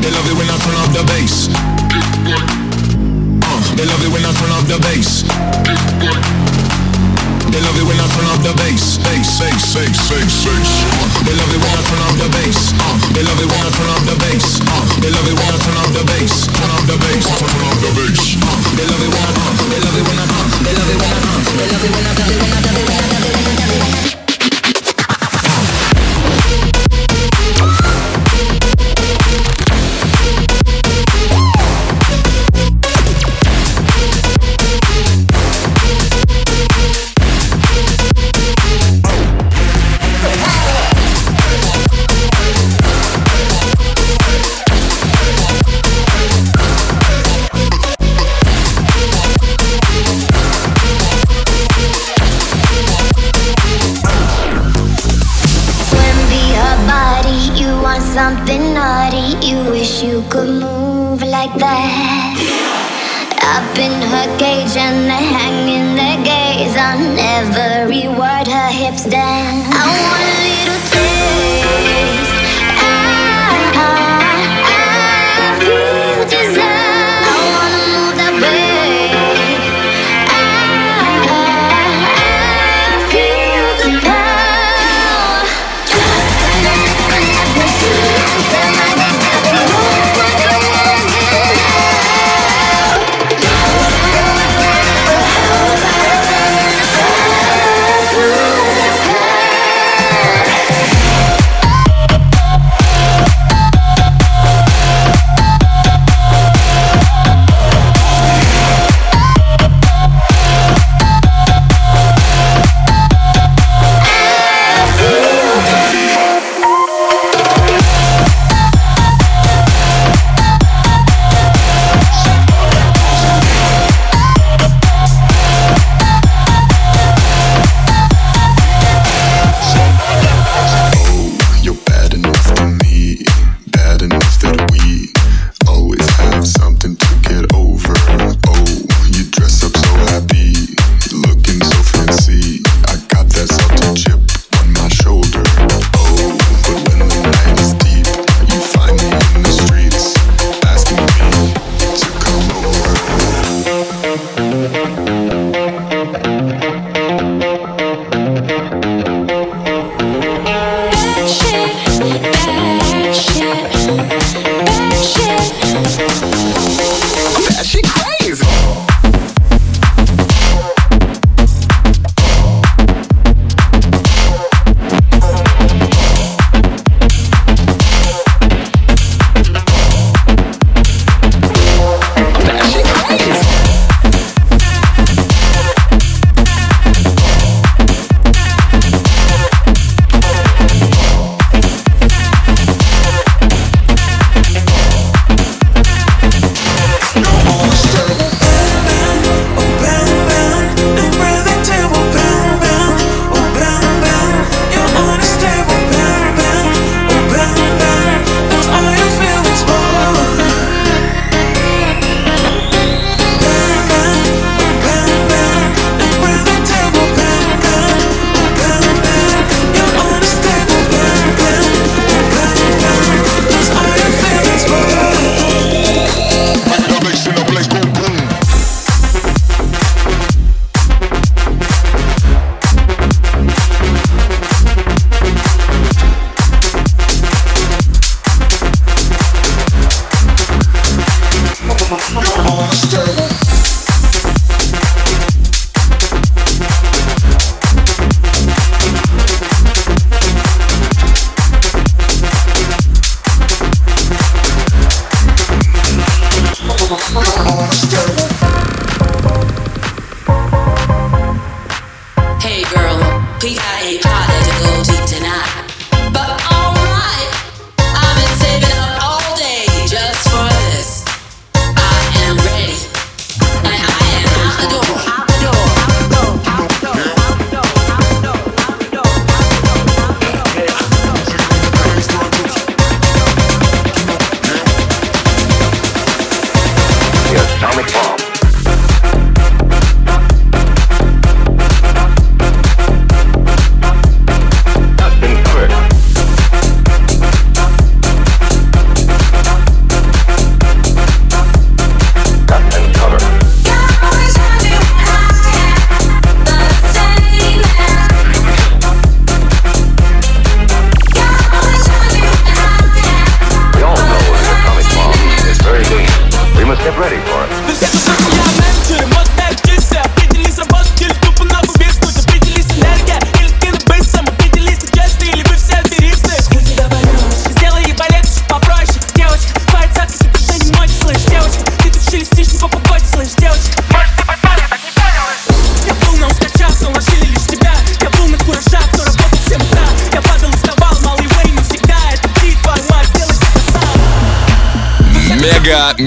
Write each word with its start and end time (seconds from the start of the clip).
They 0.00 0.10
love 0.10 0.26
it 0.30 0.36
when 0.38 0.48
I 0.48 0.56
turn 0.62 0.76
up 0.78 0.90
the 0.94 1.02
bass. 1.10 1.48
Uh, 3.42 3.74
they 3.74 3.84
love 3.86 4.02
it 4.04 4.12
when 4.12 4.24
I 4.24 4.32
turn 4.38 4.50
up 4.54 4.64
the 4.70 4.78
bass. 4.78 5.24
every 67.46 68.08
word 68.08 68.48
her 68.48 68.68
hips 68.68 69.04
dance. 69.04 70.17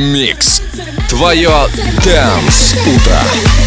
Микс. 0.02 0.64
Твое 1.10 1.68
Дэнс 2.04 2.76
Утро. 2.88 3.61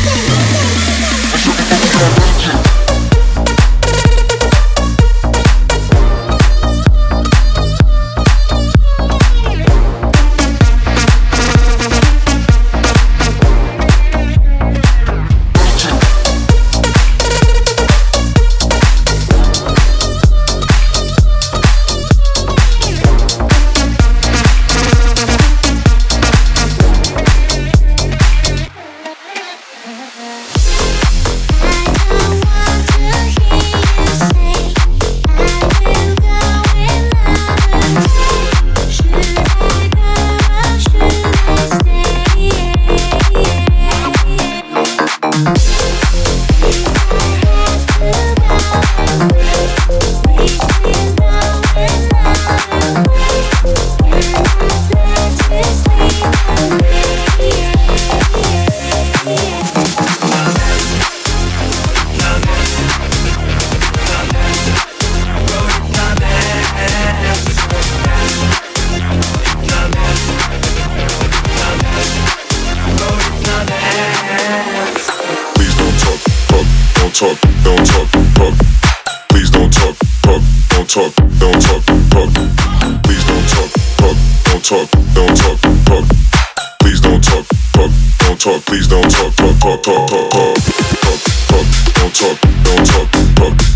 talk, 89.85 90.09
don't 90.09 90.31
talk, 90.31 90.33
don't 90.33 90.65
talk, 91.03 91.69
don't 91.95 92.15
talk, 92.15 92.41
don't 92.65 92.87
talk, 92.87 93.11
don't 93.11 93.11
talk, 93.11 93.35
don't 93.35 93.59
talk. 93.59 93.74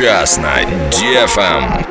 сейчас 0.00 0.38
на 0.38 0.64
Дефам. 0.90 1.84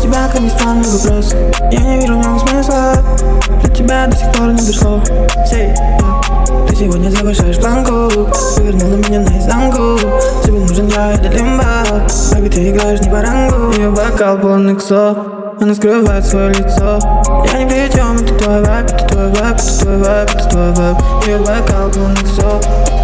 Тебя, 0.00 0.28
конечно, 0.32 0.74
много 0.74 0.88
вопрос. 0.88 1.34
Я 1.72 1.80
не 1.80 2.00
вижу 2.00 2.18
в 2.18 2.22
нем 2.22 2.38
смысла. 2.38 2.94
Для 3.62 3.74
тебя 3.74 4.06
до 4.06 4.16
сих 4.16 4.32
пор 4.32 4.52
не 4.52 4.62
дошло. 4.62 5.02
Say, 5.50 5.74
yeah. 5.74 6.66
Ты 6.68 6.76
сегодня 6.76 7.10
завышаешь 7.10 7.58
планку. 7.58 8.30
Ты 8.56 8.62
меня 8.62 9.20
наизнанку. 9.20 9.98
Тебе 10.44 10.60
нужен 10.60 10.86
я, 10.88 11.12
это 11.14 11.28
лимба 11.28 11.84
Baby, 12.32 12.48
ты 12.48 12.70
играешь 12.70 13.00
не 13.00 13.10
по 13.10 13.20
рангу. 13.20 13.72
Ее 13.72 13.90
бокал 13.90 14.38
полон 14.38 14.70
иксов 14.70 15.16
она 15.60 15.74
скрывает 15.74 16.24
свое 16.24 16.50
лицо. 16.50 16.98
Я 17.52 17.58
не 17.58 17.66
при 17.68 17.92
чем, 17.92 18.16
это 18.16 18.34
твой 18.34 18.62
вайп, 18.62 18.86
это 18.86 19.08
твой 19.08 19.28
вайп, 19.32 19.58
это 19.58 19.78
твой 19.80 19.98
вайп, 19.98 20.30
это 20.30 20.48
твой 20.48 20.72
вайп. 20.72 20.98
И 21.26 21.34
бокал 21.34 21.88
был 21.88 22.08
никсо, 22.10 22.60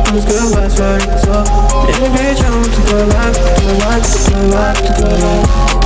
она 0.08 0.20
скрывает 0.20 0.72
свое 0.72 0.96
лицо. 0.96 1.44
Я 1.88 2.08
не 2.08 2.16
при 2.16 2.36
чем, 2.36 2.62
это 2.62 2.80
твой 2.86 3.04
вайп, 3.04 3.36
это 3.36 3.60
твой 3.60 3.74
вайп, 3.84 4.04
это 4.04 4.30
твой 4.30 4.52
вайп, 4.52 4.78
это 4.78 4.94
твой 4.94 5.10
вайп. 5.10 5.83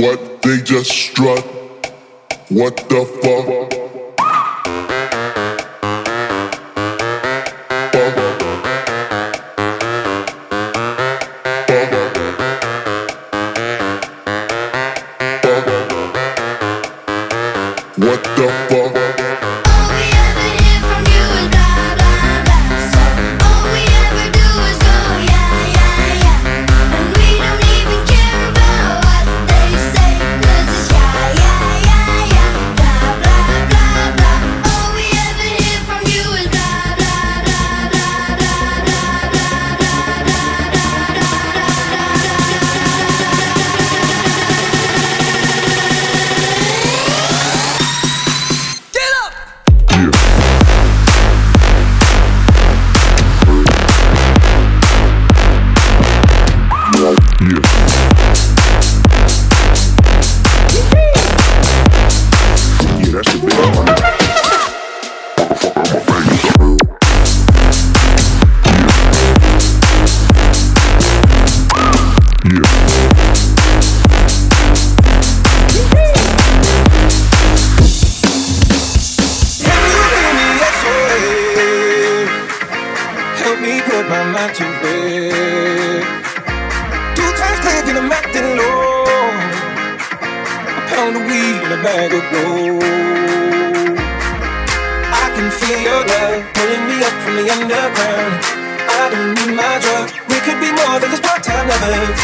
what 0.00 0.42
they 0.42 0.58
just 0.58 0.90
strut. 0.90 1.44
What 2.48 2.76
the 2.88 3.04
fuck? 3.20 3.57
Pound 90.98 91.14
of 91.14 91.30
weed 91.30 91.62
and 91.62 91.78
a 91.78 91.80
bag 91.86 92.10
of 92.10 92.26
gold. 92.34 92.82
I 95.14 95.26
can 95.30 95.46
feel 95.46 95.78
your 95.78 96.02
love 96.02 96.42
pulling 96.58 96.84
me 96.90 96.98
up 97.06 97.14
from 97.22 97.38
the 97.38 97.46
underground. 97.54 98.34
I 98.98 99.06
don't 99.06 99.30
need 99.38 99.54
my 99.54 99.78
drugs. 99.78 100.10
We 100.26 100.42
could 100.42 100.58
be 100.58 100.74
more 100.74 100.98
than 100.98 101.14
just 101.14 101.22
part-time 101.22 101.70
lovers. 101.70 102.18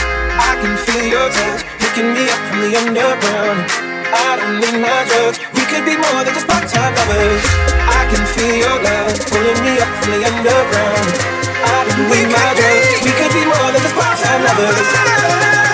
I 0.50 0.58
can 0.58 0.74
feel 0.90 1.06
your 1.06 1.30
touch 1.30 1.62
picking 1.78 2.18
me 2.18 2.26
up 2.26 2.42
from 2.50 2.66
the 2.66 2.74
underground. 2.74 3.62
I 4.10 4.42
don't 4.42 4.58
need 4.58 4.82
my 4.82 5.00
drugs. 5.06 5.38
We 5.54 5.62
could 5.70 5.86
be 5.86 5.94
more 5.94 6.26
than 6.26 6.34
just 6.34 6.50
part-time 6.50 6.98
lovers. 6.98 7.46
I 7.78 8.10
can 8.10 8.26
feel 8.34 8.58
your 8.58 8.74
love 8.74 9.14
pulling 9.30 9.60
me 9.62 9.78
up 9.78 9.92
from 10.02 10.18
the 10.18 10.22
underground. 10.34 11.14
I 11.62 11.78
don't 11.94 12.10
need 12.10 12.26
my 12.26 12.48
drugs. 12.58 13.06
We 13.06 13.12
could 13.22 13.30
be 13.38 13.46
more 13.46 13.70
than 13.70 13.80
just 13.86 13.94
part-time 13.94 14.42
lovers. 14.50 15.73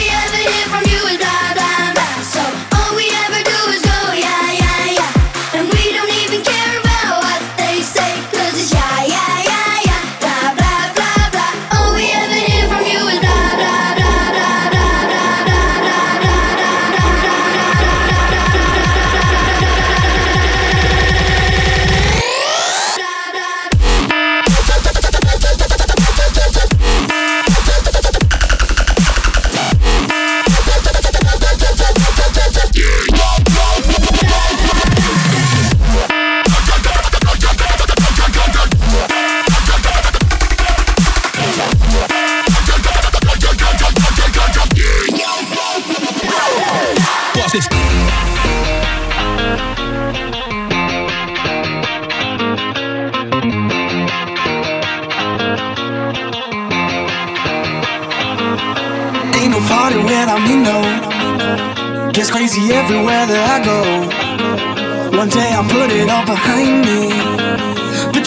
everywhere 62.81 63.25
that 63.25 63.45
I 63.55 63.59
go. 63.63 65.17
One 65.17 65.29
day 65.29 65.51
I'll 65.53 65.69
put 65.69 65.91
it 65.91 66.09
all 66.09 66.25
behind 66.25 66.85
me. 66.85 67.01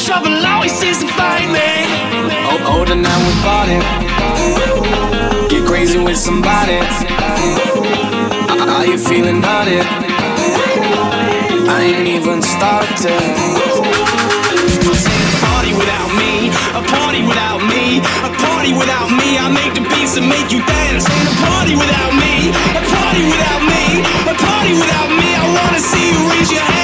Trouble 0.04 0.36
always 0.46 0.72
seems 0.72 0.98
to 0.98 1.06
find 1.06 1.50
me. 1.50 1.70
Oh, 2.50 2.76
older 2.76 2.94
now 2.94 3.18
we 3.24 3.32
bought 3.42 3.68
it. 3.68 5.50
Get 5.50 5.66
crazy 5.66 5.98
with 5.98 6.18
somebody. 6.18 6.78
Are 8.74 8.84
you 8.84 8.98
feeling 8.98 9.40
naughty? 9.40 9.78
I 11.76 11.80
ain't 11.80 12.08
even 12.08 12.42
started. 12.42 13.22
A 14.90 15.36
party 15.46 15.72
without 15.78 16.10
me, 16.18 16.50
a 16.74 16.82
party 16.82 17.22
without 17.22 17.62
me, 17.70 18.02
a 18.26 18.30
party 18.42 18.72
without 18.74 19.10
me. 19.14 19.38
I 19.38 19.48
make 19.48 19.74
the 19.74 19.86
beats 19.88 20.16
and 20.16 20.28
make 20.28 20.50
you 20.50 20.58
dance. 20.66 21.08
Ain't 21.08 21.28
a 21.30 21.36
party 21.46 21.74
without 21.76 22.12
me, 22.18 22.50
a 22.50 22.82
party 22.82 23.22
without 23.30 23.62
me, 23.62 23.84
a 24.26 24.34
party 24.34 24.72
without 24.74 25.10
me. 25.22 25.28
I 25.38 25.44
wanna 25.54 25.78
see 25.80 26.10
you 26.10 26.18
raise 26.30 26.50
your 26.50 26.60
hands. 26.60 26.83